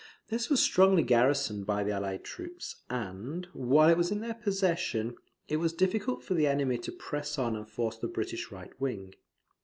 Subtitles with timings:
[0.29, 5.15] This was strongly garrisoned by the allied troops; and, while it was in their possession,
[5.47, 9.13] it was difficult for the enemy to press on and force the British right wing.